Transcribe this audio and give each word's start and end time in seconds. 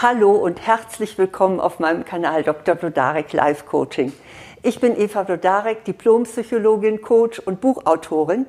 Hallo 0.00 0.30
und 0.30 0.64
herzlich 0.64 1.18
willkommen 1.18 1.58
auf 1.58 1.80
meinem 1.80 2.04
Kanal 2.04 2.44
Dr. 2.44 2.76
Blodarek 2.76 3.32
Life 3.32 3.64
Coaching. 3.64 4.12
Ich 4.62 4.78
bin 4.78 4.96
Eva 4.96 5.24
Blodarek, 5.24 5.84
Diplompsychologin, 5.84 7.02
Coach 7.02 7.40
und 7.40 7.60
Buchautorin. 7.60 8.46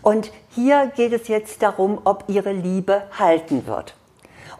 Und 0.00 0.30
hier 0.50 0.92
geht 0.94 1.12
es 1.12 1.26
jetzt 1.26 1.60
darum, 1.60 2.00
ob 2.04 2.26
Ihre 2.28 2.52
Liebe 2.52 3.02
halten 3.18 3.66
wird. 3.66 3.96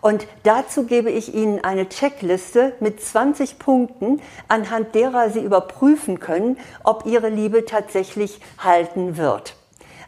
Und 0.01 0.27
dazu 0.43 0.83
gebe 0.83 1.13
ich 1.13 1.33
Ihnen 1.33 1.63
eine 1.63 1.89
Checkliste 1.89 2.73
mit 2.81 3.01
20 3.01 3.61
Punkten, 3.61 4.21
anhand 4.49 4.97
derer 4.97 5.31
Sie 5.31 5.45
überprüfen 5.45 6.19
können, 6.19 6.59
ob 6.83 7.07
Ihre 7.07 7.29
Liebe 7.29 7.67
tatsächlich 7.67 8.41
halten 8.59 9.17
wird. 9.17 9.55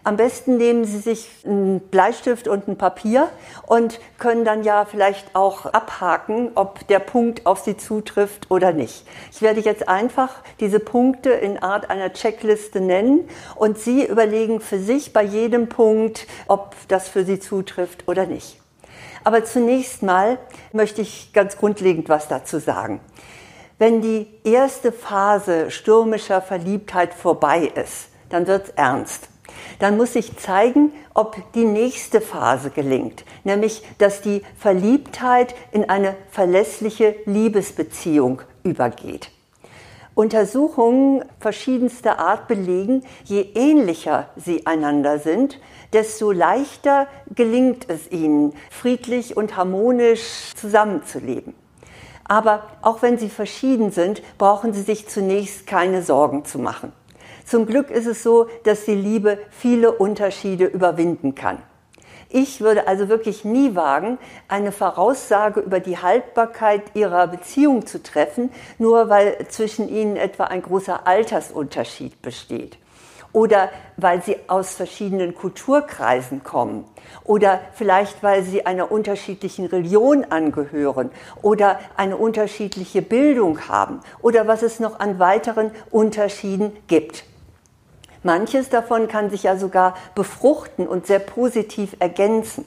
Am 0.07 0.19
besten 0.19 0.59
nehmen 0.59 0.85
Sie 0.85 0.99
sich 0.99 1.27
einen 1.47 1.81
Bleistift 1.81 2.47
und 2.47 2.69
ein 2.69 2.77
Papier 2.77 3.31
und 3.67 3.99
können 4.19 4.45
dann 4.45 4.63
ja 4.63 4.85
vielleicht 4.85 5.35
auch 5.35 5.65
abhaken, 5.65 6.51
ob 6.57 6.87
der 6.89 6.99
Punkt 6.99 7.47
auf 7.47 7.61
Sie 7.61 7.79
zutrifft 7.79 8.51
oder 8.51 8.75
nicht. 8.75 9.07
Ich 9.33 9.41
werde 9.41 9.61
jetzt 9.61 9.89
einfach 9.89 10.43
diese 10.61 10.79
Punkte 10.79 11.31
in 11.31 11.59
Art 11.59 11.89
einer 11.89 12.13
Checkliste 12.13 12.83
nennen 12.83 13.27
und 13.57 13.79
Sie 13.79 14.05
überlegen 14.05 14.61
für 14.61 14.79
sich 14.79 15.15
bei 15.15 15.23
jedem 15.23 15.71
Punkt, 15.71 16.27
ob 16.49 16.77
das 16.89 17.09
für 17.09 17.25
Sie 17.25 17.41
zutrifft 17.41 18.07
oder 18.07 18.27
nicht. 18.27 18.61
Aber 19.25 19.43
zunächst 19.47 20.03
mal 20.03 20.37
möchte 20.73 21.01
ich 21.01 21.33
ganz 21.33 21.57
grundlegend 21.57 22.11
was 22.11 22.29
dazu 22.29 22.59
sagen. 22.59 23.01
Wenn 23.79 24.03
die 24.03 24.27
erste 24.45 24.93
Phase 24.93 25.71
stürmischer 25.71 26.43
Verliebtheit 26.43 27.15
vorbei 27.15 27.73
ist, 27.75 28.09
dann 28.29 28.47
wird 28.47 28.69
es 28.69 28.75
ernst 28.75 29.29
dann 29.79 29.97
muss 29.97 30.13
sich 30.13 30.37
zeigen, 30.37 30.93
ob 31.15 31.37
die 31.55 31.65
nächste 31.65 32.21
Phase 32.21 32.71
gelingt, 32.71 33.25
nämlich 33.45 33.83
dass 33.99 34.21
die 34.21 34.43
Verliebtheit 34.59 35.55
in 35.73 35.89
eine 35.89 36.17
verlässliche 36.31 37.17
Liebesbeziehung 37.27 38.43
übergeht. 38.63 39.31
Untersuchungen 40.15 41.25
verschiedenster 41.41 42.21
Art 42.21 42.47
belegen, 42.47 43.03
je 43.25 43.41
ähnlicher 43.55 44.29
sie 44.37 44.65
einander 44.65 45.19
sind, 45.19 45.59
desto 45.93 46.31
leichter 46.31 47.09
gelingt 47.35 47.89
es 47.89 48.11
ihnen, 48.11 48.53
friedlich 48.71 49.37
und 49.37 49.57
harmonisch 49.57 50.53
zusammenzuleben. 50.55 51.55
Aber 52.27 52.65
auch 52.81 53.03
wenn 53.03 53.19
sie 53.19 53.29
verschieden 53.29 53.91
sind, 53.91 54.23
brauchen 54.39 54.73
sie 54.73 54.83
sich 54.83 55.09
zunächst 55.09 55.67
keine 55.67 56.03
Sorgen 56.03 56.45
zu 56.45 56.59
machen. 56.59 56.93
Zum 57.45 57.67
Glück 57.67 57.91
ist 57.91 58.07
es 58.07 58.23
so, 58.23 58.49
dass 58.65 58.85
die 58.85 58.95
Liebe 58.95 59.39
viele 59.51 59.93
Unterschiede 59.93 60.65
überwinden 60.65 61.35
kann. 61.35 61.59
Ich 62.37 62.61
würde 62.61 62.89
also 62.89 63.09
wirklich 63.09 63.45
nie 63.45 63.77
wagen, 63.77 64.19
eine 64.49 64.73
Voraussage 64.73 65.61
über 65.61 65.79
die 65.79 65.99
Haltbarkeit 65.99 66.83
ihrer 66.95 67.29
Beziehung 67.29 67.87
zu 67.87 68.03
treffen, 68.03 68.51
nur 68.79 69.09
weil 69.09 69.47
zwischen 69.49 69.89
ihnen 69.89 70.17
etwa 70.17 70.45
ein 70.45 70.63
großer 70.63 71.07
Altersunterschied 71.07 72.23
besteht. 72.23 72.79
Oder 73.33 73.71
weil 73.97 74.23
sie 74.23 74.37
aus 74.47 74.75
verschiedenen 74.75 75.35
Kulturkreisen 75.35 76.43
kommen. 76.43 76.85
Oder 77.25 77.61
vielleicht 77.75 78.23
weil 78.23 78.43
sie 78.43 78.65
einer 78.65 78.91
unterschiedlichen 78.91 79.67
Religion 79.67 80.25
angehören. 80.25 81.11
Oder 81.43 81.79
eine 81.97 82.17
unterschiedliche 82.17 83.03
Bildung 83.03 83.69
haben. 83.69 84.01
Oder 84.23 84.49
was 84.49 84.63
es 84.63 84.81
noch 84.81 84.99
an 84.99 85.19
weiteren 85.19 85.71
Unterschieden 85.91 86.73
gibt. 86.87 87.25
Manches 88.25 88.71
davon 88.71 89.07
kann 89.07 89.31
sich 89.31 89.45
ja 89.45 89.57
sogar 89.57 89.95
befruchten 90.15 90.89
und 90.89 91.07
sehr 91.07 91.19
positiv 91.19 91.95
ergänzen. 91.99 92.67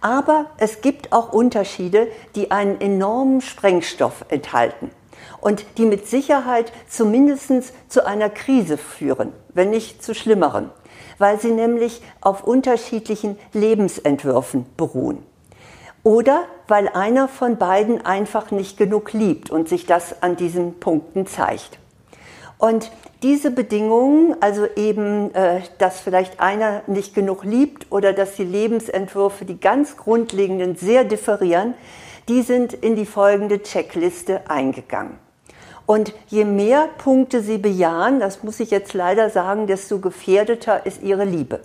Aber 0.00 0.46
es 0.58 0.80
gibt 0.80 1.12
auch 1.12 1.32
Unterschiede, 1.32 2.08
die 2.34 2.50
einen 2.50 2.80
enormen 2.80 3.40
Sprengstoff 3.40 4.24
enthalten 4.28 4.90
und 5.40 5.64
die 5.78 5.86
mit 5.86 6.08
Sicherheit 6.08 6.72
zumindest 6.88 7.72
zu 7.88 8.04
einer 8.04 8.28
Krise 8.28 8.76
führen, 8.76 9.32
wenn 9.54 9.70
nicht 9.70 10.02
zu 10.02 10.14
schlimmeren, 10.14 10.70
weil 11.18 11.40
sie 11.40 11.52
nämlich 11.52 12.02
auf 12.20 12.42
unterschiedlichen 12.42 13.38
Lebensentwürfen 13.52 14.66
beruhen. 14.76 15.24
Oder 16.02 16.44
weil 16.66 16.88
einer 16.88 17.28
von 17.28 17.58
beiden 17.58 18.04
einfach 18.04 18.50
nicht 18.50 18.76
genug 18.76 19.12
liebt 19.12 19.50
und 19.50 19.68
sich 19.68 19.86
das 19.86 20.22
an 20.22 20.34
diesen 20.34 20.80
Punkten 20.80 21.26
zeigt. 21.28 21.78
Und 22.62 22.92
diese 23.24 23.50
Bedingungen, 23.50 24.36
also 24.40 24.68
eben, 24.76 25.34
äh, 25.34 25.62
dass 25.78 25.98
vielleicht 25.98 26.38
einer 26.38 26.82
nicht 26.86 27.12
genug 27.12 27.42
liebt 27.42 27.90
oder 27.90 28.12
dass 28.12 28.36
die 28.36 28.44
Lebensentwürfe, 28.44 29.44
die 29.44 29.58
ganz 29.58 29.96
grundlegenden, 29.96 30.76
sehr 30.76 31.02
differieren, 31.02 31.74
die 32.28 32.42
sind 32.42 32.72
in 32.72 32.94
die 32.94 33.04
folgende 33.04 33.64
Checkliste 33.64 34.48
eingegangen. 34.48 35.18
Und 35.86 36.14
je 36.28 36.44
mehr 36.44 36.88
Punkte 36.98 37.40
Sie 37.40 37.58
bejahen, 37.58 38.20
das 38.20 38.44
muss 38.44 38.60
ich 38.60 38.70
jetzt 38.70 38.94
leider 38.94 39.28
sagen, 39.28 39.66
desto 39.66 39.98
gefährdeter 39.98 40.86
ist 40.86 41.02
Ihre 41.02 41.24
Liebe. 41.24 41.62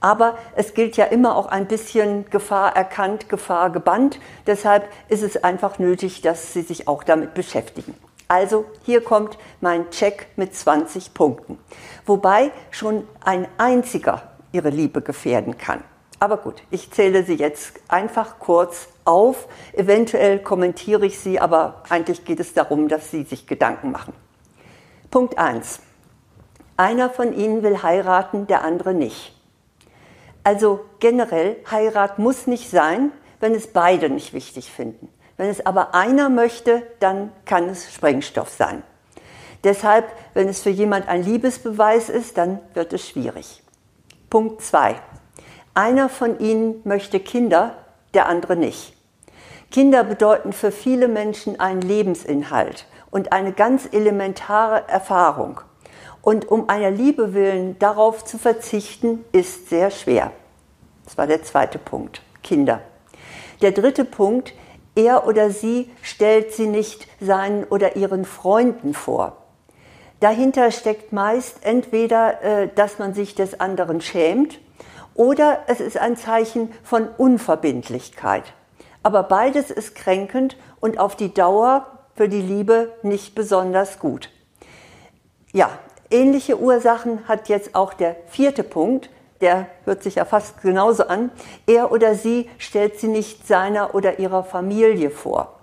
Aber 0.00 0.36
es 0.56 0.74
gilt 0.74 0.98
ja 0.98 1.06
immer 1.06 1.36
auch 1.36 1.46
ein 1.46 1.68
bisschen 1.68 2.28
Gefahr 2.28 2.76
erkannt, 2.76 3.30
Gefahr 3.30 3.70
gebannt. 3.70 4.20
Deshalb 4.46 4.90
ist 5.08 5.22
es 5.22 5.42
einfach 5.42 5.78
nötig, 5.78 6.20
dass 6.20 6.52
Sie 6.52 6.60
sich 6.60 6.86
auch 6.86 7.02
damit 7.02 7.32
beschäftigen. 7.32 7.94
Also 8.28 8.64
hier 8.84 9.02
kommt 9.02 9.38
mein 9.60 9.90
Check 9.90 10.28
mit 10.36 10.54
20 10.54 11.14
Punkten. 11.14 11.58
Wobei 12.06 12.52
schon 12.70 13.06
ein 13.24 13.46
einziger 13.58 14.22
Ihre 14.52 14.70
Liebe 14.70 15.02
gefährden 15.02 15.58
kann. 15.58 15.82
Aber 16.20 16.38
gut, 16.38 16.62
ich 16.70 16.90
zähle 16.90 17.24
sie 17.24 17.34
jetzt 17.34 17.74
einfach 17.88 18.38
kurz 18.38 18.88
auf. 19.04 19.46
Eventuell 19.72 20.38
kommentiere 20.38 21.04
ich 21.04 21.18
sie, 21.18 21.38
aber 21.38 21.82
eigentlich 21.88 22.24
geht 22.24 22.40
es 22.40 22.54
darum, 22.54 22.88
dass 22.88 23.10
Sie 23.10 23.24
sich 23.24 23.46
Gedanken 23.46 23.90
machen. 23.90 24.14
Punkt 25.10 25.36
1. 25.36 25.80
Einer 26.76 27.10
von 27.10 27.32
Ihnen 27.32 27.62
will 27.62 27.82
heiraten, 27.82 28.46
der 28.46 28.64
andere 28.64 28.94
nicht. 28.94 29.34
Also 30.44 30.80
generell, 30.98 31.56
Heirat 31.70 32.18
muss 32.18 32.46
nicht 32.46 32.70
sein, 32.70 33.12
wenn 33.40 33.54
es 33.54 33.66
beide 33.66 34.08
nicht 34.08 34.32
wichtig 34.32 34.70
finden. 34.70 35.08
Wenn 35.36 35.48
es 35.48 35.64
aber 35.64 35.94
einer 35.94 36.28
möchte, 36.28 36.82
dann 37.00 37.32
kann 37.44 37.68
es 37.68 37.92
Sprengstoff 37.92 38.50
sein. 38.50 38.82
Deshalb, 39.64 40.06
wenn 40.34 40.48
es 40.48 40.62
für 40.62 40.70
jemand 40.70 41.08
ein 41.08 41.22
Liebesbeweis 41.22 42.08
ist, 42.08 42.36
dann 42.38 42.60
wird 42.74 42.92
es 42.92 43.08
schwierig. 43.08 43.62
Punkt 44.30 44.62
2. 44.62 44.96
Einer 45.72 46.08
von 46.08 46.38
ihnen 46.38 46.80
möchte 46.84 47.18
Kinder, 47.18 47.76
der 48.12 48.26
andere 48.26 48.56
nicht. 48.56 48.94
Kinder 49.70 50.04
bedeuten 50.04 50.52
für 50.52 50.70
viele 50.70 51.08
Menschen 51.08 51.58
einen 51.58 51.80
Lebensinhalt 51.80 52.86
und 53.10 53.32
eine 53.32 53.52
ganz 53.52 53.88
elementare 53.90 54.86
Erfahrung. 54.86 55.60
Und 56.22 56.48
um 56.48 56.68
einer 56.68 56.90
Liebe 56.90 57.34
willen 57.34 57.78
darauf 57.78 58.24
zu 58.24 58.38
verzichten, 58.38 59.24
ist 59.32 59.68
sehr 59.68 59.90
schwer. 59.90 60.30
Das 61.04 61.18
war 61.18 61.26
der 61.26 61.42
zweite 61.42 61.78
Punkt. 61.78 62.22
Kinder. 62.42 62.80
Der 63.62 63.72
dritte 63.72 64.04
Punkt, 64.04 64.54
er 64.94 65.26
oder 65.26 65.50
sie 65.50 65.90
stellt 66.02 66.52
sie 66.52 66.66
nicht 66.66 67.08
seinen 67.20 67.64
oder 67.64 67.96
ihren 67.96 68.24
Freunden 68.24 68.94
vor. 68.94 69.36
Dahinter 70.20 70.70
steckt 70.70 71.12
meist 71.12 71.58
entweder, 71.62 72.42
äh, 72.42 72.68
dass 72.74 72.98
man 72.98 73.14
sich 73.14 73.34
des 73.34 73.60
anderen 73.60 74.00
schämt 74.00 74.58
oder 75.14 75.60
es 75.66 75.80
ist 75.80 75.98
ein 75.98 76.16
Zeichen 76.16 76.72
von 76.82 77.08
Unverbindlichkeit. 77.08 78.44
Aber 79.02 79.22
beides 79.24 79.70
ist 79.70 79.94
kränkend 79.94 80.56
und 80.80 80.98
auf 80.98 81.14
die 81.16 81.34
Dauer 81.34 81.86
für 82.14 82.28
die 82.28 82.40
Liebe 82.40 82.92
nicht 83.02 83.34
besonders 83.34 83.98
gut. 83.98 84.30
Ja, 85.52 85.70
ähnliche 86.10 86.58
Ursachen 86.58 87.28
hat 87.28 87.48
jetzt 87.48 87.74
auch 87.74 87.92
der 87.92 88.16
vierte 88.26 88.64
Punkt, 88.64 89.10
der 89.44 89.66
hört 89.84 90.02
sich 90.02 90.14
ja 90.14 90.24
fast 90.24 90.62
genauso 90.62 91.06
an, 91.06 91.30
er 91.66 91.92
oder 91.92 92.14
sie 92.14 92.48
stellt 92.56 92.98
sie 92.98 93.08
nicht 93.08 93.46
seiner 93.46 93.94
oder 93.94 94.18
ihrer 94.18 94.42
Familie 94.42 95.10
vor. 95.10 95.60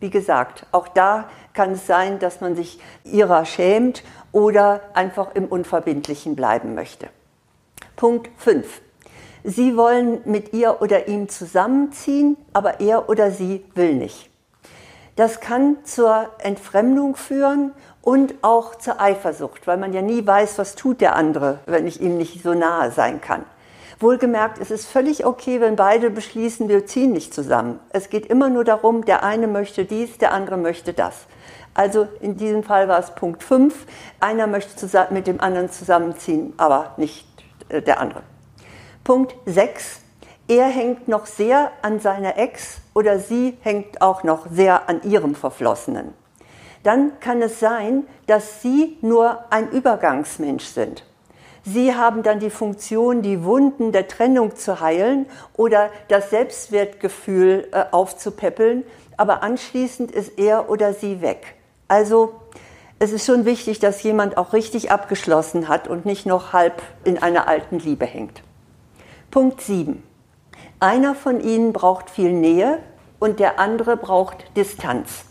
Wie 0.00 0.10
gesagt, 0.10 0.66
auch 0.70 0.86
da 0.86 1.30
kann 1.54 1.72
es 1.72 1.86
sein, 1.86 2.18
dass 2.18 2.42
man 2.42 2.54
sich 2.54 2.78
ihrer 3.04 3.46
schämt 3.46 4.02
oder 4.32 4.82
einfach 4.92 5.34
im 5.34 5.46
Unverbindlichen 5.46 6.36
bleiben 6.36 6.74
möchte. 6.74 7.08
Punkt 7.96 8.28
5. 8.36 8.82
Sie 9.44 9.78
wollen 9.78 10.20
mit 10.26 10.52
ihr 10.52 10.82
oder 10.82 11.08
ihm 11.08 11.30
zusammenziehen, 11.30 12.36
aber 12.52 12.80
er 12.80 13.08
oder 13.08 13.30
sie 13.30 13.64
will 13.74 13.94
nicht. 13.94 14.28
Das 15.16 15.40
kann 15.40 15.78
zur 15.84 16.28
Entfremdung 16.38 17.16
führen 17.16 17.72
und 18.02 18.34
auch 18.42 18.74
zur 18.74 19.00
Eifersucht, 19.00 19.66
weil 19.66 19.78
man 19.78 19.92
ja 19.92 20.02
nie 20.02 20.26
weiß, 20.26 20.58
was 20.58 20.74
tut 20.74 21.00
der 21.00 21.16
andere, 21.16 21.60
wenn 21.66 21.86
ich 21.86 22.00
ihm 22.00 22.18
nicht 22.18 22.42
so 22.42 22.52
nahe 22.52 22.90
sein 22.90 23.20
kann. 23.20 23.44
Wohlgemerkt, 24.00 24.58
es 24.58 24.72
ist 24.72 24.86
völlig 24.86 25.24
okay, 25.24 25.60
wenn 25.60 25.76
beide 25.76 26.10
beschließen, 26.10 26.68
wir 26.68 26.86
ziehen 26.86 27.12
nicht 27.12 27.32
zusammen. 27.32 27.78
Es 27.90 28.10
geht 28.10 28.26
immer 28.26 28.48
nur 28.48 28.64
darum, 28.64 29.04
der 29.04 29.22
eine 29.22 29.46
möchte 29.46 29.84
dies, 29.84 30.18
der 30.18 30.32
andere 30.32 30.56
möchte 30.56 30.92
das. 30.92 31.14
Also 31.74 32.08
in 32.20 32.36
diesem 32.36 32.64
Fall 32.64 32.88
war 32.88 32.98
es 32.98 33.14
Punkt 33.14 33.44
5. 33.44 33.86
Einer 34.18 34.48
möchte 34.48 35.06
mit 35.10 35.28
dem 35.28 35.40
anderen 35.40 35.70
zusammenziehen, 35.70 36.52
aber 36.56 36.94
nicht 36.96 37.26
äh, 37.68 37.80
der 37.80 38.00
andere. 38.00 38.22
Punkt 39.04 39.34
6. 39.46 40.00
er 40.48 40.66
hängt 40.66 41.06
noch 41.06 41.26
sehr 41.26 41.70
an 41.82 42.00
seiner 42.00 42.36
Ex 42.38 42.80
oder 42.94 43.20
sie 43.20 43.56
hängt 43.62 44.02
auch 44.02 44.24
noch 44.24 44.46
sehr 44.50 44.88
an 44.88 45.02
ihrem 45.02 45.36
Verflossenen. 45.36 46.12
Dann 46.82 47.18
kann 47.20 47.42
es 47.42 47.60
sein, 47.60 48.06
dass 48.26 48.62
sie 48.62 48.98
nur 49.02 49.44
ein 49.50 49.70
Übergangsmensch 49.70 50.64
sind. 50.64 51.04
Sie 51.64 51.94
haben 51.94 52.24
dann 52.24 52.40
die 52.40 52.50
Funktion, 52.50 53.22
die 53.22 53.44
Wunden 53.44 53.92
der 53.92 54.08
Trennung 54.08 54.56
zu 54.56 54.80
heilen 54.80 55.26
oder 55.56 55.90
das 56.08 56.30
Selbstwertgefühl 56.30 57.68
äh, 57.70 57.84
aufzupäppeln, 57.92 58.82
aber 59.16 59.44
anschließend 59.44 60.10
ist 60.10 60.38
er 60.38 60.68
oder 60.68 60.92
sie 60.92 61.20
weg. 61.20 61.54
Also 61.86 62.34
es 62.98 63.12
ist 63.12 63.26
schon 63.26 63.44
wichtig, 63.44 63.78
dass 63.78 64.02
jemand 64.02 64.36
auch 64.36 64.52
richtig 64.52 64.90
abgeschlossen 64.90 65.68
hat 65.68 65.86
und 65.86 66.04
nicht 66.04 66.26
noch 66.26 66.52
halb 66.52 66.82
in 67.04 67.22
einer 67.22 67.46
alten 67.46 67.78
Liebe 67.78 68.06
hängt. 68.06 68.42
Punkt 69.30 69.60
7. 69.60 70.02
Einer 70.80 71.14
von 71.14 71.40
ihnen 71.40 71.72
braucht 71.72 72.10
viel 72.10 72.32
Nähe 72.32 72.80
und 73.20 73.38
der 73.38 73.60
andere 73.60 73.96
braucht 73.96 74.56
Distanz. 74.56 75.24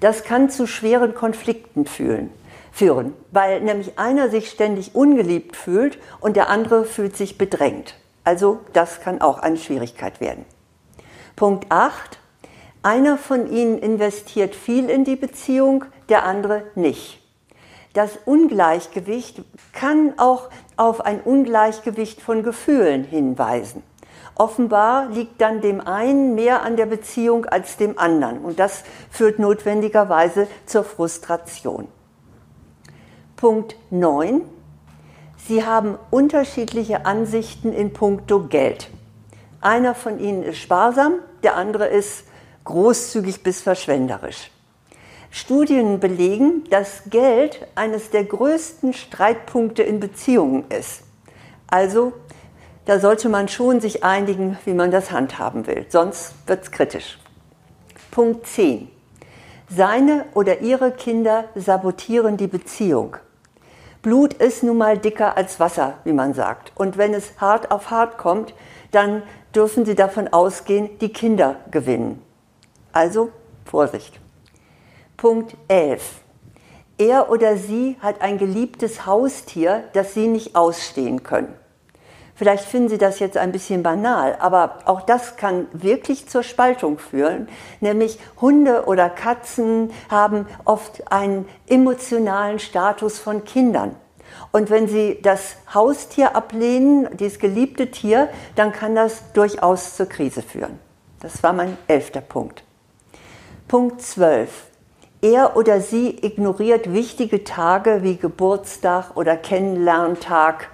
Das 0.00 0.24
kann 0.24 0.50
zu 0.50 0.66
schweren 0.66 1.14
Konflikten 1.14 1.86
fühlen 1.86 2.30
führen, 2.72 3.14
weil 3.30 3.60
nämlich 3.60 3.98
einer 3.98 4.28
sich 4.30 4.50
ständig 4.50 4.94
ungeliebt 4.94 5.56
fühlt 5.56 5.98
und 6.20 6.36
der 6.36 6.48
andere 6.48 6.84
fühlt 6.84 7.16
sich 7.16 7.38
bedrängt. 7.38 7.94
Also 8.24 8.60
das 8.72 9.00
kann 9.00 9.20
auch 9.20 9.38
eine 9.38 9.56
Schwierigkeit 9.56 10.20
werden. 10.20 10.44
Punkt 11.36 11.66
8. 11.70 12.18
Einer 12.82 13.18
von 13.18 13.50
ihnen 13.50 13.78
investiert 13.78 14.54
viel 14.54 14.88
in 14.88 15.04
die 15.04 15.16
Beziehung, 15.16 15.84
der 16.08 16.24
andere 16.24 16.64
nicht. 16.74 17.20
Das 17.92 18.18
Ungleichgewicht 18.24 19.42
kann 19.72 20.14
auch 20.18 20.48
auf 20.76 21.00
ein 21.00 21.20
Ungleichgewicht 21.20 22.22
von 22.22 22.42
Gefühlen 22.42 23.04
hinweisen. 23.04 23.82
Offenbar 24.34 25.08
liegt 25.10 25.40
dann 25.40 25.60
dem 25.60 25.80
einen 25.80 26.34
mehr 26.34 26.62
an 26.62 26.76
der 26.76 26.86
Beziehung 26.86 27.44
als 27.46 27.76
dem 27.76 27.98
anderen 27.98 28.38
und 28.38 28.58
das 28.58 28.84
führt 29.10 29.38
notwendigerweise 29.38 30.46
zur 30.66 30.84
Frustration. 30.84 31.88
Punkt 33.36 33.76
9. 33.90 34.42
Sie 35.48 35.64
haben 35.64 35.98
unterschiedliche 36.10 37.06
Ansichten 37.06 37.72
in 37.72 37.92
puncto 37.92 38.46
Geld. 38.46 38.90
Einer 39.60 39.94
von 39.94 40.18
ihnen 40.18 40.42
ist 40.42 40.58
sparsam, 40.58 41.14
der 41.42 41.56
andere 41.56 41.86
ist 41.86 42.24
großzügig 42.64 43.42
bis 43.42 43.60
verschwenderisch. 43.60 44.50
Studien 45.30 46.00
belegen, 46.00 46.64
dass 46.70 47.04
Geld 47.08 47.66
eines 47.74 48.10
der 48.10 48.24
größten 48.24 48.92
Streitpunkte 48.92 49.82
in 49.82 50.00
Beziehungen 50.00 50.64
ist. 50.70 51.02
Also, 51.68 52.12
da 52.90 52.98
sollte 52.98 53.28
man 53.28 53.46
schon 53.46 53.80
sich 53.80 54.02
einigen, 54.02 54.58
wie 54.64 54.74
man 54.74 54.90
das 54.90 55.12
handhaben 55.12 55.68
will, 55.68 55.86
sonst 55.90 56.34
wird 56.48 56.64
es 56.64 56.72
kritisch. 56.72 57.20
Punkt 58.10 58.48
10. 58.48 58.90
Seine 59.68 60.24
oder 60.34 60.58
ihre 60.58 60.90
Kinder 60.90 61.44
sabotieren 61.54 62.36
die 62.36 62.48
Beziehung. 62.48 63.16
Blut 64.02 64.34
ist 64.34 64.64
nun 64.64 64.76
mal 64.76 64.98
dicker 64.98 65.36
als 65.36 65.60
Wasser, 65.60 65.98
wie 66.02 66.12
man 66.12 66.34
sagt. 66.34 66.72
Und 66.74 66.98
wenn 66.98 67.14
es 67.14 67.40
hart 67.40 67.70
auf 67.70 67.92
hart 67.92 68.18
kommt, 68.18 68.54
dann 68.90 69.22
dürfen 69.54 69.84
Sie 69.84 69.94
davon 69.94 70.26
ausgehen, 70.26 70.98
die 70.98 71.12
Kinder 71.12 71.60
gewinnen. 71.70 72.20
Also 72.92 73.30
Vorsicht. 73.66 74.18
Punkt 75.16 75.56
11. 75.68 76.22
Er 76.98 77.30
oder 77.30 77.56
sie 77.56 77.96
hat 78.00 78.20
ein 78.20 78.36
geliebtes 78.36 79.06
Haustier, 79.06 79.84
das 79.92 80.12
Sie 80.12 80.26
nicht 80.26 80.56
ausstehen 80.56 81.22
können. 81.22 81.54
Vielleicht 82.40 82.64
finden 82.64 82.88
Sie 82.88 82.96
das 82.96 83.18
jetzt 83.18 83.36
ein 83.36 83.52
bisschen 83.52 83.82
banal, 83.82 84.34
aber 84.40 84.78
auch 84.86 85.02
das 85.02 85.36
kann 85.36 85.66
wirklich 85.74 86.26
zur 86.26 86.42
Spaltung 86.42 86.98
führen. 86.98 87.50
Nämlich 87.80 88.18
Hunde 88.40 88.86
oder 88.86 89.10
Katzen 89.10 89.92
haben 90.08 90.46
oft 90.64 91.12
einen 91.12 91.46
emotionalen 91.68 92.58
Status 92.58 93.18
von 93.18 93.44
Kindern. 93.44 93.94
Und 94.52 94.70
wenn 94.70 94.88
Sie 94.88 95.18
das 95.20 95.56
Haustier 95.74 96.34
ablehnen, 96.34 97.14
dieses 97.18 97.40
geliebte 97.40 97.90
Tier, 97.90 98.30
dann 98.56 98.72
kann 98.72 98.94
das 98.94 99.32
durchaus 99.34 99.96
zur 99.96 100.06
Krise 100.06 100.40
führen. 100.40 100.78
Das 101.20 101.42
war 101.42 101.52
mein 101.52 101.76
elfter 101.88 102.22
Punkt. 102.22 102.64
Punkt 103.68 104.00
12. 104.00 104.48
Er 105.20 105.58
oder 105.58 105.82
sie 105.82 106.24
ignoriert 106.24 106.90
wichtige 106.90 107.44
Tage 107.44 108.02
wie 108.02 108.16
Geburtstag 108.16 109.14
oder 109.14 109.36
Kennenlerntag 109.36 110.70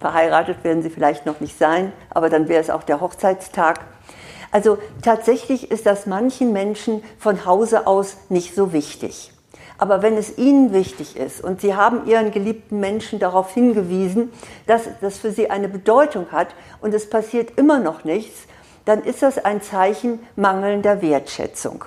Verheiratet 0.00 0.62
werden 0.64 0.82
sie 0.82 0.90
vielleicht 0.90 1.26
noch 1.26 1.40
nicht 1.40 1.58
sein, 1.58 1.92
aber 2.10 2.28
dann 2.30 2.48
wäre 2.48 2.60
es 2.60 2.70
auch 2.70 2.82
der 2.82 3.00
Hochzeitstag. 3.00 3.80
Also 4.50 4.78
tatsächlich 5.02 5.70
ist 5.70 5.86
das 5.86 6.06
manchen 6.06 6.52
Menschen 6.52 7.02
von 7.18 7.44
Hause 7.44 7.86
aus 7.86 8.16
nicht 8.28 8.54
so 8.54 8.72
wichtig. 8.72 9.32
Aber 9.76 10.02
wenn 10.02 10.16
es 10.16 10.38
Ihnen 10.38 10.72
wichtig 10.72 11.16
ist 11.16 11.42
und 11.42 11.60
Sie 11.60 11.74
haben 11.74 12.06
Ihren 12.06 12.32
geliebten 12.32 12.80
Menschen 12.80 13.18
darauf 13.20 13.54
hingewiesen, 13.54 14.32
dass 14.66 14.82
das 15.00 15.18
für 15.18 15.30
Sie 15.30 15.50
eine 15.50 15.68
Bedeutung 15.68 16.26
hat 16.32 16.48
und 16.80 16.94
es 16.94 17.08
passiert 17.08 17.56
immer 17.56 17.78
noch 17.78 18.04
nichts, 18.04 18.40
dann 18.84 19.02
ist 19.04 19.22
das 19.22 19.38
ein 19.38 19.62
Zeichen 19.62 20.20
mangelnder 20.34 21.02
Wertschätzung. 21.02 21.84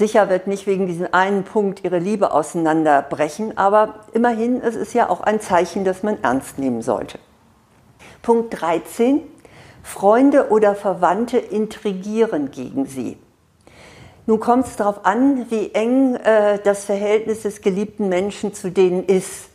Sicher 0.00 0.30
wird 0.30 0.46
nicht 0.46 0.66
wegen 0.66 0.86
diesem 0.86 1.08
einen 1.12 1.44
Punkt 1.44 1.84
ihre 1.84 1.98
Liebe 1.98 2.32
auseinanderbrechen, 2.32 3.58
aber 3.58 3.96
immerhin, 4.14 4.62
es 4.62 4.74
ist 4.74 4.94
ja 4.94 5.10
auch 5.10 5.20
ein 5.20 5.42
Zeichen, 5.42 5.84
das 5.84 6.02
man 6.02 6.22
ernst 6.22 6.58
nehmen 6.58 6.80
sollte. 6.80 7.18
Punkt 8.22 8.58
13. 8.58 9.20
Freunde 9.82 10.48
oder 10.48 10.74
Verwandte 10.74 11.36
intrigieren 11.36 12.50
gegen 12.50 12.86
sie. 12.86 13.18
Nun 14.24 14.40
kommt 14.40 14.68
es 14.68 14.76
darauf 14.76 15.04
an, 15.04 15.50
wie 15.50 15.74
eng 15.74 16.14
äh, 16.14 16.58
das 16.64 16.86
Verhältnis 16.86 17.42
des 17.42 17.60
geliebten 17.60 18.08
Menschen 18.08 18.54
zu 18.54 18.70
denen 18.70 19.04
ist. 19.04 19.50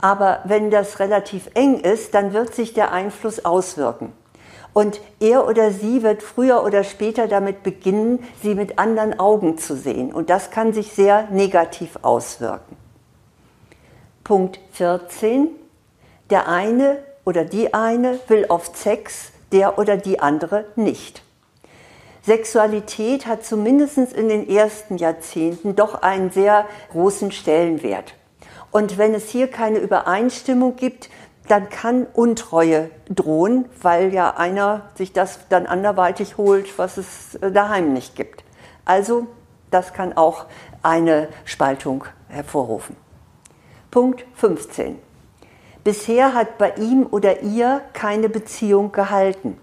Aber 0.00 0.40
wenn 0.44 0.70
das 0.70 1.00
relativ 1.00 1.50
eng 1.52 1.80
ist, 1.80 2.14
dann 2.14 2.32
wird 2.32 2.54
sich 2.54 2.72
der 2.72 2.92
Einfluss 2.92 3.44
auswirken. 3.44 4.14
Und 4.72 5.00
er 5.20 5.46
oder 5.46 5.70
sie 5.70 6.02
wird 6.02 6.22
früher 6.22 6.64
oder 6.64 6.82
später 6.82 7.28
damit 7.28 7.62
beginnen, 7.62 8.20
sie 8.42 8.54
mit 8.54 8.78
anderen 8.78 9.18
Augen 9.18 9.58
zu 9.58 9.76
sehen. 9.76 10.12
Und 10.12 10.30
das 10.30 10.50
kann 10.50 10.72
sich 10.72 10.92
sehr 10.92 11.28
negativ 11.30 11.98
auswirken. 12.02 12.76
Punkt 14.24 14.60
14. 14.72 15.48
Der 16.30 16.48
eine 16.48 16.98
oder 17.24 17.44
die 17.44 17.74
eine 17.74 18.18
will 18.28 18.46
oft 18.48 18.76
Sex, 18.76 19.32
der 19.52 19.78
oder 19.78 19.96
die 19.96 20.20
andere 20.20 20.64
nicht. 20.76 21.22
Sexualität 22.24 23.26
hat 23.26 23.44
zumindest 23.44 23.98
in 23.98 24.28
den 24.28 24.48
ersten 24.48 24.96
Jahrzehnten 24.96 25.74
doch 25.74 26.02
einen 26.02 26.30
sehr 26.30 26.66
großen 26.92 27.32
Stellenwert. 27.32 28.14
Und 28.70 28.96
wenn 28.96 29.12
es 29.12 29.28
hier 29.28 29.48
keine 29.48 29.78
Übereinstimmung 29.78 30.76
gibt, 30.76 31.10
dann 31.48 31.68
kann 31.68 32.06
Untreue 32.12 32.90
drohen, 33.08 33.66
weil 33.80 34.12
ja 34.12 34.36
einer 34.36 34.90
sich 34.94 35.12
das 35.12 35.40
dann 35.48 35.66
anderweitig 35.66 36.36
holt, 36.36 36.78
was 36.78 36.96
es 36.96 37.34
äh, 37.36 37.50
daheim 37.50 37.92
nicht 37.92 38.14
gibt. 38.16 38.44
Also 38.84 39.26
das 39.70 39.92
kann 39.92 40.16
auch 40.16 40.46
eine 40.82 41.28
Spaltung 41.44 42.04
hervorrufen. 42.28 42.96
Punkt 43.90 44.24
15. 44.34 44.98
Bisher 45.84 46.34
hat 46.34 46.58
bei 46.58 46.70
ihm 46.76 47.06
oder 47.10 47.42
ihr 47.42 47.82
keine 47.92 48.28
Beziehung 48.28 48.92
gehalten. 48.92 49.58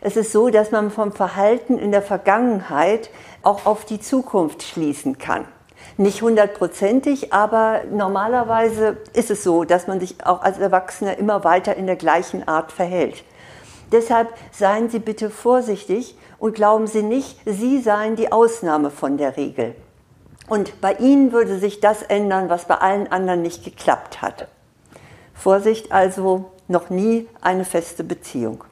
Es 0.00 0.16
ist 0.16 0.32
so, 0.32 0.48
dass 0.48 0.70
man 0.70 0.90
vom 0.90 1.12
Verhalten 1.12 1.78
in 1.78 1.92
der 1.92 2.02
Vergangenheit 2.02 3.10
auch 3.42 3.66
auf 3.66 3.84
die 3.84 4.00
Zukunft 4.00 4.62
schließen 4.62 5.18
kann. 5.18 5.46
Nicht 6.00 6.22
hundertprozentig, 6.22 7.34
aber 7.34 7.82
normalerweise 7.92 8.96
ist 9.12 9.30
es 9.30 9.44
so, 9.44 9.64
dass 9.64 9.86
man 9.86 10.00
sich 10.00 10.24
auch 10.24 10.40
als 10.40 10.58
Erwachsener 10.58 11.18
immer 11.18 11.44
weiter 11.44 11.76
in 11.76 11.86
der 11.86 11.96
gleichen 11.96 12.48
Art 12.48 12.72
verhält. 12.72 13.22
Deshalb 13.92 14.32
seien 14.50 14.88
Sie 14.88 14.98
bitte 14.98 15.28
vorsichtig 15.28 16.16
und 16.38 16.54
glauben 16.54 16.86
Sie 16.86 17.02
nicht, 17.02 17.38
Sie 17.44 17.82
seien 17.82 18.16
die 18.16 18.32
Ausnahme 18.32 18.90
von 18.90 19.18
der 19.18 19.36
Regel. 19.36 19.74
Und 20.48 20.80
bei 20.80 20.94
Ihnen 20.94 21.32
würde 21.32 21.58
sich 21.58 21.80
das 21.80 22.00
ändern, 22.00 22.48
was 22.48 22.64
bei 22.64 22.76
allen 22.76 23.12
anderen 23.12 23.42
nicht 23.42 23.62
geklappt 23.62 24.22
hat. 24.22 24.48
Vorsicht 25.34 25.92
also, 25.92 26.46
noch 26.66 26.88
nie 26.88 27.28
eine 27.42 27.66
feste 27.66 28.04
Beziehung. 28.04 28.64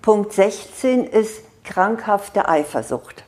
Punkt 0.00 0.32
16 0.32 1.08
ist 1.08 1.42
krankhafte 1.64 2.48
Eifersucht. 2.48 3.25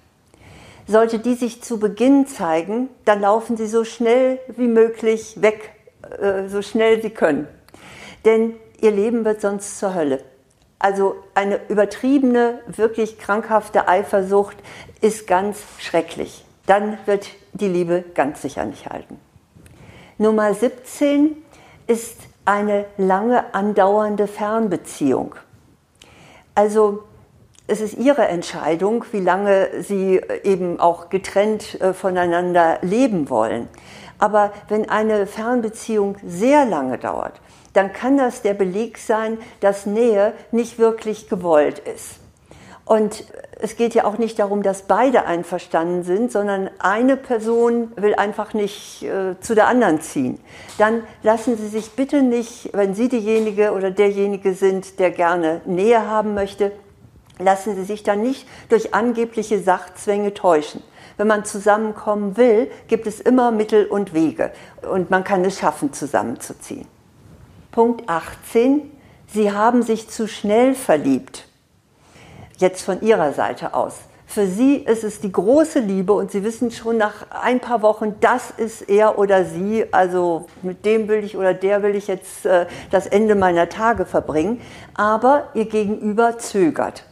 Sollte 0.88 1.18
die 1.18 1.34
sich 1.34 1.62
zu 1.62 1.78
Beginn 1.78 2.26
zeigen, 2.26 2.88
dann 3.04 3.20
laufen 3.20 3.58
sie 3.58 3.66
so 3.66 3.84
schnell 3.84 4.40
wie 4.56 4.68
möglich 4.68 5.42
weg, 5.42 5.70
äh, 6.18 6.48
so 6.48 6.62
schnell 6.62 7.02
sie 7.02 7.10
können. 7.10 7.46
Denn 8.24 8.54
ihr 8.80 8.90
Leben 8.90 9.26
wird 9.26 9.42
sonst 9.42 9.78
zur 9.78 9.94
Hölle. 9.94 10.24
Also 10.78 11.16
eine 11.34 11.60
übertriebene, 11.68 12.60
wirklich 12.68 13.18
krankhafte 13.18 13.86
Eifersucht 13.86 14.56
ist 15.02 15.26
ganz 15.26 15.58
schrecklich. 15.78 16.44
Dann 16.66 16.98
wird 17.04 17.28
die 17.52 17.68
Liebe 17.68 18.04
ganz 18.14 18.40
sicher 18.40 18.64
nicht 18.64 18.88
halten. 18.88 19.20
Nummer 20.16 20.54
17 20.54 21.36
ist 21.86 22.16
eine 22.44 22.86
lange 22.96 23.54
andauernde 23.54 24.26
Fernbeziehung. 24.26 25.34
Also 26.54 27.04
es 27.68 27.82
ist 27.82 27.98
ihre 27.98 28.26
Entscheidung, 28.26 29.04
wie 29.12 29.20
lange 29.20 29.68
sie 29.82 30.20
eben 30.42 30.80
auch 30.80 31.10
getrennt 31.10 31.80
äh, 31.80 31.92
voneinander 31.92 32.78
leben 32.80 33.30
wollen. 33.30 33.68
Aber 34.18 34.52
wenn 34.68 34.88
eine 34.88 35.26
Fernbeziehung 35.26 36.16
sehr 36.26 36.64
lange 36.64 36.98
dauert, 36.98 37.40
dann 37.74 37.92
kann 37.92 38.16
das 38.16 38.42
der 38.42 38.54
Beleg 38.54 38.98
sein, 38.98 39.38
dass 39.60 39.86
Nähe 39.86 40.32
nicht 40.50 40.78
wirklich 40.78 41.28
gewollt 41.28 41.78
ist. 41.78 42.16
Und 42.86 43.24
es 43.60 43.76
geht 43.76 43.94
ja 43.94 44.04
auch 44.04 44.16
nicht 44.16 44.38
darum, 44.38 44.62
dass 44.62 44.82
beide 44.82 45.26
einverstanden 45.26 46.04
sind, 46.04 46.32
sondern 46.32 46.70
eine 46.78 47.18
Person 47.18 47.92
will 47.96 48.14
einfach 48.14 48.54
nicht 48.54 49.02
äh, 49.02 49.38
zu 49.40 49.54
der 49.54 49.68
anderen 49.68 50.00
ziehen. 50.00 50.40
Dann 50.78 51.02
lassen 51.22 51.58
Sie 51.58 51.68
sich 51.68 51.90
bitte 51.90 52.22
nicht, 52.22 52.70
wenn 52.72 52.94
Sie 52.94 53.10
diejenige 53.10 53.72
oder 53.72 53.90
derjenige 53.90 54.54
sind, 54.54 54.98
der 54.98 55.10
gerne 55.10 55.60
Nähe 55.66 56.08
haben 56.08 56.32
möchte, 56.32 56.72
lassen 57.38 57.76
Sie 57.76 57.84
sich 57.84 58.02
dann 58.02 58.22
nicht 58.22 58.46
durch 58.68 58.94
angebliche 58.94 59.60
Sachzwänge 59.60 60.34
täuschen. 60.34 60.82
Wenn 61.16 61.26
man 61.26 61.44
zusammenkommen 61.44 62.36
will, 62.36 62.70
gibt 62.86 63.06
es 63.06 63.20
immer 63.20 63.50
Mittel 63.50 63.86
und 63.86 64.14
Wege 64.14 64.52
und 64.90 65.10
man 65.10 65.24
kann 65.24 65.44
es 65.44 65.58
schaffen, 65.58 65.92
zusammenzuziehen. 65.92 66.86
Punkt 67.72 68.08
18. 68.08 68.90
Sie 69.26 69.52
haben 69.52 69.82
sich 69.82 70.08
zu 70.08 70.28
schnell 70.28 70.74
verliebt. 70.74 71.46
Jetzt 72.58 72.82
von 72.82 73.02
Ihrer 73.02 73.32
Seite 73.32 73.74
aus. 73.74 73.94
Für 74.26 74.46
Sie 74.46 74.76
ist 74.76 75.04
es 75.04 75.20
die 75.20 75.32
große 75.32 75.80
Liebe 75.80 76.12
und 76.12 76.30
Sie 76.30 76.44
wissen 76.44 76.70
schon 76.70 76.98
nach 76.98 77.26
ein 77.30 77.60
paar 77.60 77.82
Wochen, 77.82 78.16
das 78.20 78.50
ist 78.50 78.82
er 78.82 79.18
oder 79.18 79.44
sie, 79.44 79.86
also 79.90 80.46
mit 80.62 80.84
dem 80.84 81.08
will 81.08 81.24
ich 81.24 81.36
oder 81.36 81.54
der 81.54 81.82
will 81.82 81.96
ich 81.96 82.08
jetzt 82.08 82.44
äh, 82.44 82.66
das 82.90 83.06
Ende 83.06 83.34
meiner 83.34 83.68
Tage 83.70 84.04
verbringen. 84.04 84.60
Aber 84.94 85.48
Ihr 85.54 85.64
Gegenüber 85.64 86.38
zögert 86.38 87.04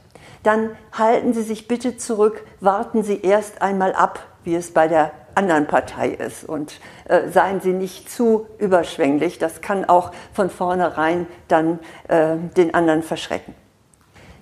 dann 0.47 0.77
halten 0.93 1.35
Sie 1.35 1.43
sich 1.43 1.67
bitte 1.67 1.97
zurück, 1.97 2.45
warten 2.61 3.03
Sie 3.03 3.21
erst 3.21 3.63
einmal 3.63 3.93
ab, 3.95 4.21
wie 4.45 4.55
es 4.55 4.73
bei 4.73 4.87
der 4.87 5.11
anderen 5.35 5.67
Partei 5.67 6.11
ist 6.11 6.45
und 6.49 6.81
äh, 7.09 7.29
seien 7.29 7.61
Sie 7.61 7.73
nicht 7.73 8.09
zu 8.09 8.47
überschwänglich. 8.59 9.39
Das 9.39 9.61
kann 9.61 9.85
auch 9.85 10.13
von 10.33 10.49
vornherein 10.49 11.27
dann 11.49 11.81
äh, 12.07 12.37
den 12.57 12.75
anderen 12.75 13.03
verschrecken. 13.03 13.55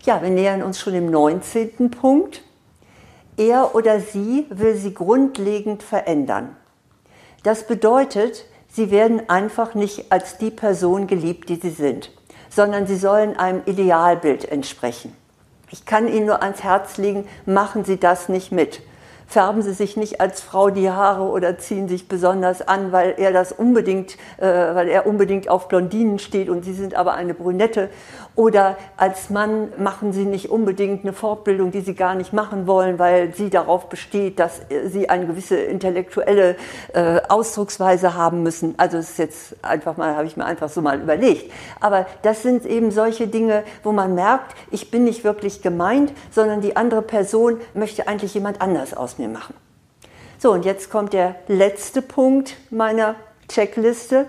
Ja, 0.02 0.22
wir 0.22 0.28
nähern 0.28 0.62
uns 0.62 0.78
schon 0.78 0.92
dem 0.92 1.10
19. 1.10 1.90
Punkt. 1.90 2.42
Er 3.38 3.74
oder 3.74 3.98
sie 3.98 4.46
will 4.50 4.74
sie 4.74 4.92
grundlegend 4.92 5.82
verändern. 5.82 6.54
Das 7.42 7.66
bedeutet, 7.66 8.44
sie 8.68 8.90
werden 8.90 9.28
einfach 9.28 9.74
nicht 9.74 10.12
als 10.12 10.36
die 10.36 10.50
Person 10.50 11.06
geliebt, 11.06 11.48
die 11.48 11.56
sie 11.56 11.70
sind, 11.70 12.12
sondern 12.50 12.86
sie 12.86 12.96
sollen 12.96 13.36
einem 13.36 13.62
Idealbild 13.64 14.44
entsprechen. 14.44 15.16
Ich 15.74 15.84
kann 15.84 16.06
Ihnen 16.06 16.26
nur 16.26 16.40
ans 16.40 16.62
Herz 16.62 16.98
legen, 16.98 17.26
machen 17.46 17.84
Sie 17.84 17.98
das 17.98 18.28
nicht 18.28 18.52
mit 18.52 18.80
färben 19.26 19.62
Sie 19.62 19.72
sich 19.72 19.96
nicht 19.96 20.20
als 20.20 20.40
Frau 20.40 20.70
die 20.70 20.90
Haare 20.90 21.24
oder 21.24 21.58
ziehen 21.58 21.88
sich 21.88 22.08
besonders 22.08 22.66
an, 22.66 22.92
weil 22.92 23.14
er 23.16 23.32
das 23.32 23.52
unbedingt, 23.52 24.16
äh, 24.38 24.46
weil 24.46 24.88
er 24.88 25.06
unbedingt 25.06 25.48
auf 25.48 25.68
Blondinen 25.68 26.18
steht 26.18 26.48
und 26.48 26.64
Sie 26.64 26.74
sind 26.74 26.94
aber 26.94 27.14
eine 27.14 27.34
Brünette. 27.34 27.90
Oder 28.36 28.76
als 28.96 29.30
Mann 29.30 29.68
machen 29.78 30.12
Sie 30.12 30.24
nicht 30.24 30.50
unbedingt 30.50 31.04
eine 31.04 31.12
Fortbildung, 31.12 31.70
die 31.70 31.82
Sie 31.82 31.94
gar 31.94 32.16
nicht 32.16 32.32
machen 32.32 32.66
wollen, 32.66 32.98
weil 32.98 33.32
sie 33.32 33.48
darauf 33.48 33.88
besteht, 33.88 34.40
dass 34.40 34.62
Sie 34.86 35.08
eine 35.08 35.26
gewisse 35.26 35.56
intellektuelle 35.56 36.56
äh, 36.92 37.20
Ausdrucksweise 37.28 38.14
haben 38.14 38.42
müssen. 38.42 38.74
Also 38.76 38.96
das 38.96 39.10
ist 39.10 39.18
jetzt 39.18 39.56
einfach 39.62 39.96
mal, 39.96 40.16
habe 40.16 40.26
ich 40.26 40.36
mir 40.36 40.44
einfach 40.44 40.68
so 40.68 40.82
mal 40.82 41.00
überlegt. 41.00 41.52
Aber 41.80 42.06
das 42.22 42.42
sind 42.42 42.66
eben 42.66 42.90
solche 42.90 43.28
Dinge, 43.28 43.62
wo 43.84 43.92
man 43.92 44.16
merkt, 44.16 44.56
ich 44.72 44.90
bin 44.90 45.04
nicht 45.04 45.22
wirklich 45.22 45.62
gemeint, 45.62 46.12
sondern 46.32 46.60
die 46.60 46.76
andere 46.76 47.02
Person 47.02 47.60
möchte 47.72 48.08
eigentlich 48.08 48.34
jemand 48.34 48.60
anders 48.60 48.94
aus 48.94 49.13
mir 49.18 49.28
machen. 49.28 49.54
So, 50.38 50.52
und 50.52 50.64
jetzt 50.64 50.90
kommt 50.90 51.12
der 51.12 51.36
letzte 51.48 52.02
Punkt 52.02 52.56
meiner 52.70 53.14
Checkliste. 53.48 54.28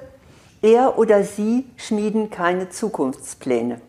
Er 0.62 0.98
oder 0.98 1.24
sie 1.24 1.70
schmieden 1.78 2.30
keine 2.30 2.70
Zukunftspläne. 2.70 3.82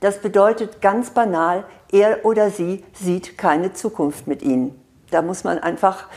Das 0.00 0.20
bedeutet 0.20 0.80
ganz 0.80 1.10
banal, 1.10 1.64
er 1.92 2.24
oder 2.24 2.50
sie 2.50 2.84
sieht 2.92 3.38
keine 3.38 3.72
Zukunft 3.72 4.26
mit 4.26 4.42
ihnen. 4.42 4.80
Da 5.10 5.22
muss 5.22 5.44
man 5.44 5.58
einfach 5.58 6.08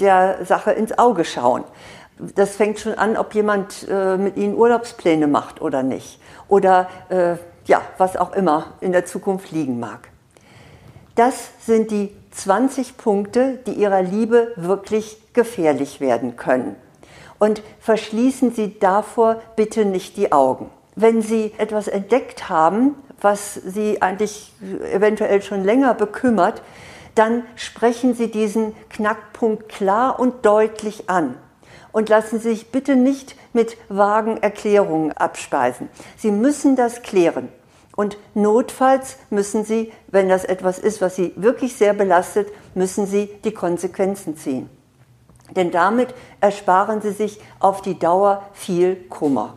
der 0.00 0.44
Sache 0.44 0.72
ins 0.72 0.98
Auge 0.98 1.24
schauen. 1.24 1.64
Das 2.18 2.56
fängt 2.56 2.80
schon 2.80 2.94
an, 2.94 3.16
ob 3.16 3.34
jemand 3.34 3.86
äh, 3.88 4.16
mit 4.16 4.36
ihnen 4.36 4.56
Urlaubspläne 4.56 5.28
macht 5.28 5.60
oder 5.60 5.82
nicht. 5.82 6.20
Oder 6.48 6.88
äh, 7.10 7.36
ja, 7.66 7.82
was 7.98 8.16
auch 8.16 8.32
immer 8.32 8.72
in 8.80 8.90
der 8.92 9.04
Zukunft 9.04 9.52
liegen 9.52 9.78
mag. 9.78 10.08
Das 11.14 11.50
sind 11.60 11.90
die 11.90 12.16
20 12.38 12.96
Punkte, 12.96 13.58
die 13.66 13.72
ihrer 13.72 14.02
Liebe 14.02 14.52
wirklich 14.56 15.18
gefährlich 15.32 16.00
werden 16.00 16.36
können. 16.36 16.76
Und 17.38 17.62
verschließen 17.80 18.52
Sie 18.52 18.78
davor 18.78 19.40
bitte 19.56 19.84
nicht 19.84 20.16
die 20.16 20.32
Augen. 20.32 20.70
Wenn 20.94 21.22
Sie 21.22 21.52
etwas 21.58 21.88
entdeckt 21.88 22.48
haben, 22.48 22.94
was 23.20 23.54
Sie 23.54 24.02
eigentlich 24.02 24.52
eventuell 24.92 25.42
schon 25.42 25.64
länger 25.64 25.94
bekümmert, 25.94 26.62
dann 27.14 27.42
sprechen 27.56 28.14
Sie 28.14 28.30
diesen 28.30 28.74
Knackpunkt 28.88 29.68
klar 29.68 30.20
und 30.20 30.46
deutlich 30.46 31.10
an 31.10 31.36
und 31.92 32.08
lassen 32.08 32.38
Sie 32.38 32.50
sich 32.50 32.70
bitte 32.70 32.96
nicht 32.96 33.34
mit 33.52 33.76
vagen 33.88 34.36
Erklärungen 34.36 35.12
abspeisen. 35.12 35.88
Sie 36.16 36.30
müssen 36.30 36.76
das 36.76 37.02
klären. 37.02 37.48
Und 37.98 38.16
notfalls 38.34 39.16
müssen 39.28 39.64
Sie, 39.64 39.92
wenn 40.06 40.28
das 40.28 40.44
etwas 40.44 40.78
ist, 40.78 41.00
was 41.00 41.16
Sie 41.16 41.32
wirklich 41.34 41.74
sehr 41.74 41.94
belastet, 41.94 42.46
müssen 42.76 43.08
Sie 43.08 43.28
die 43.42 43.50
Konsequenzen 43.50 44.36
ziehen. 44.36 44.70
Denn 45.56 45.72
damit 45.72 46.14
ersparen 46.40 47.02
Sie 47.02 47.10
sich 47.10 47.40
auf 47.58 47.82
die 47.82 47.98
Dauer 47.98 48.44
viel 48.52 48.94
Kummer. 48.94 49.56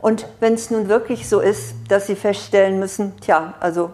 Und 0.00 0.26
wenn 0.40 0.54
es 0.54 0.72
nun 0.72 0.88
wirklich 0.88 1.28
so 1.28 1.38
ist, 1.38 1.74
dass 1.86 2.08
Sie 2.08 2.16
feststellen 2.16 2.80
müssen, 2.80 3.12
tja, 3.20 3.54
also 3.60 3.92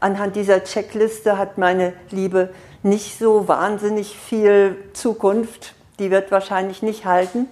anhand 0.00 0.34
dieser 0.34 0.64
Checkliste 0.64 1.36
hat 1.36 1.58
meine 1.58 1.92
Liebe 2.08 2.48
nicht 2.82 3.18
so 3.18 3.46
wahnsinnig 3.48 4.16
viel 4.16 4.78
Zukunft, 4.94 5.74
die 5.98 6.10
wird 6.10 6.30
wahrscheinlich 6.30 6.80
nicht 6.80 7.04
halten, 7.04 7.48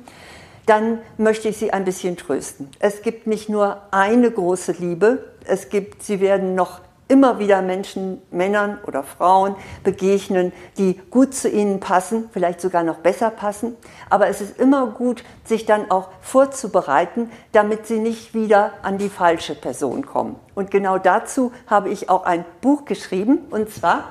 dann 0.69 1.01
möchte 1.17 1.49
ich 1.49 1.57
Sie 1.57 1.73
ein 1.73 1.85
bisschen 1.85 2.17
trösten. 2.17 2.71
Es 2.79 3.03
gibt 3.03 3.27
nicht 3.27 3.49
nur 3.49 3.83
eine 3.91 4.31
große 4.31 4.73
Liebe, 4.73 5.25
es 5.45 5.69
gibt, 5.69 6.03
Sie 6.03 6.21
werden 6.21 6.55
noch 6.55 6.81
immer 7.09 7.39
wieder 7.39 7.63
Menschen, 7.63 8.21
Männern 8.31 8.79
oder 8.87 9.03
Frauen 9.03 9.57
begegnen, 9.83 10.53
die 10.77 11.01
gut 11.11 11.35
zu 11.35 11.49
ihnen 11.49 11.81
passen, 11.81 12.29
vielleicht 12.33 12.61
sogar 12.61 12.83
noch 12.83 12.99
besser 12.99 13.31
passen. 13.31 13.77
Aber 14.11 14.29
es 14.29 14.43
ist 14.43 14.61
immer 14.61 14.89
gut, 14.89 15.25
sich 15.45 15.65
dann 15.65 15.91
auch 15.91 16.11
vorzubereiten, 16.21 17.31
damit 17.53 17.87
sie 17.87 17.99
nicht 17.99 18.35
wieder 18.35 18.73
an 18.83 18.99
die 18.99 19.09
falsche 19.09 19.55
Person 19.55 20.05
kommen. 20.05 20.37
Und 20.55 20.71
genau 20.71 20.99
dazu 20.99 21.51
habe 21.67 21.89
ich 21.89 22.11
auch 22.11 22.25
ein 22.25 22.45
Buch 22.61 22.85
geschrieben, 22.85 23.39
und 23.51 23.71
zwar 23.71 24.05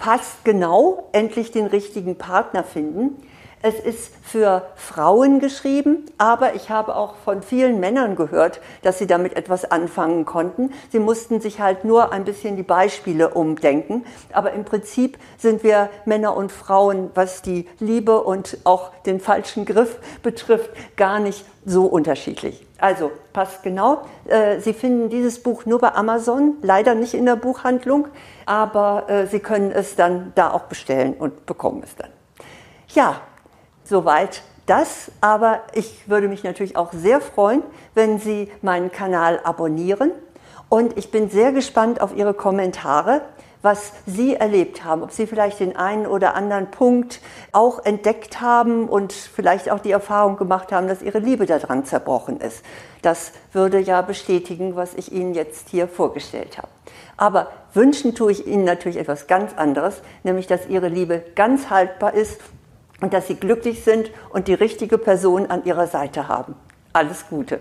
Passt 0.00 0.46
genau, 0.46 1.10
endlich 1.12 1.50
den 1.50 1.66
richtigen 1.66 2.16
Partner 2.16 2.64
finden. 2.64 3.22
Es 3.62 3.78
ist 3.78 4.10
für 4.22 4.62
Frauen 4.74 5.38
geschrieben, 5.38 6.06
aber 6.16 6.54
ich 6.54 6.70
habe 6.70 6.96
auch 6.96 7.16
von 7.16 7.42
vielen 7.42 7.78
Männern 7.78 8.16
gehört, 8.16 8.58
dass 8.80 8.98
sie 8.98 9.06
damit 9.06 9.36
etwas 9.36 9.70
anfangen 9.70 10.24
konnten. 10.24 10.72
Sie 10.90 10.98
mussten 10.98 11.42
sich 11.42 11.60
halt 11.60 11.84
nur 11.84 12.10
ein 12.10 12.24
bisschen 12.24 12.56
die 12.56 12.62
Beispiele 12.62 13.28
umdenken. 13.28 14.06
Aber 14.32 14.52
im 14.52 14.64
Prinzip 14.64 15.18
sind 15.36 15.62
wir 15.62 15.90
Männer 16.06 16.38
und 16.38 16.52
Frauen, 16.52 17.10
was 17.14 17.42
die 17.42 17.68
Liebe 17.80 18.22
und 18.22 18.56
auch 18.64 18.92
den 19.04 19.20
falschen 19.20 19.66
Griff 19.66 19.98
betrifft, 20.22 20.70
gar 20.96 21.20
nicht 21.20 21.44
so 21.66 21.84
unterschiedlich. 21.84 22.66
Also 22.78 23.12
passt 23.34 23.62
genau. 23.62 24.06
Äh, 24.26 24.60
sie 24.60 24.72
finden 24.72 25.10
dieses 25.10 25.42
Buch 25.42 25.66
nur 25.66 25.80
bei 25.80 25.92
Amazon, 25.92 26.54
leider 26.62 26.94
nicht 26.94 27.12
in 27.12 27.26
der 27.26 27.36
Buchhandlung, 27.36 28.08
aber 28.46 29.10
äh, 29.10 29.26
Sie 29.26 29.40
können 29.40 29.70
es 29.70 29.96
dann 29.96 30.32
da 30.34 30.50
auch 30.50 30.62
bestellen 30.62 31.12
und 31.12 31.44
bekommen 31.44 31.82
es 31.84 31.94
dann. 31.94 32.08
Ja, 32.94 33.20
Soweit 33.90 34.42
das, 34.66 35.10
aber 35.20 35.62
ich 35.72 36.08
würde 36.08 36.28
mich 36.28 36.44
natürlich 36.44 36.76
auch 36.76 36.92
sehr 36.92 37.20
freuen, 37.20 37.64
wenn 37.94 38.20
Sie 38.20 38.48
meinen 38.62 38.92
Kanal 38.92 39.40
abonnieren 39.42 40.12
und 40.68 40.96
ich 40.96 41.10
bin 41.10 41.28
sehr 41.28 41.50
gespannt 41.50 42.00
auf 42.00 42.14
Ihre 42.14 42.32
Kommentare, 42.32 43.22
was 43.62 43.92
Sie 44.06 44.36
erlebt 44.36 44.84
haben, 44.84 45.02
ob 45.02 45.10
Sie 45.10 45.26
vielleicht 45.26 45.58
den 45.58 45.74
einen 45.74 46.06
oder 46.06 46.36
anderen 46.36 46.70
Punkt 46.70 47.18
auch 47.50 47.84
entdeckt 47.84 48.40
haben 48.40 48.88
und 48.88 49.12
vielleicht 49.12 49.72
auch 49.72 49.80
die 49.80 49.90
Erfahrung 49.90 50.36
gemacht 50.36 50.70
haben, 50.70 50.86
dass 50.86 51.02
Ihre 51.02 51.18
Liebe 51.18 51.46
daran 51.46 51.84
zerbrochen 51.84 52.40
ist. 52.40 52.64
Das 53.02 53.32
würde 53.52 53.80
ja 53.80 54.02
bestätigen, 54.02 54.76
was 54.76 54.94
ich 54.94 55.10
Ihnen 55.10 55.34
jetzt 55.34 55.68
hier 55.68 55.88
vorgestellt 55.88 56.58
habe. 56.58 56.68
Aber 57.16 57.48
wünschen 57.74 58.14
tue 58.14 58.30
ich 58.30 58.46
Ihnen 58.46 58.62
natürlich 58.62 58.98
etwas 58.98 59.26
ganz 59.26 59.52
anderes, 59.56 60.00
nämlich 60.22 60.46
dass 60.46 60.68
Ihre 60.68 60.86
Liebe 60.86 61.24
ganz 61.34 61.70
haltbar 61.70 62.14
ist 62.14 62.40
und 63.00 63.12
dass 63.12 63.26
sie 63.26 63.36
glücklich 63.36 63.84
sind 63.84 64.10
und 64.30 64.48
die 64.48 64.54
richtige 64.54 64.98
Person 64.98 65.46
an 65.46 65.64
ihrer 65.64 65.86
Seite 65.86 66.28
haben. 66.28 66.54
Alles 66.92 67.26
Gute. 67.28 67.60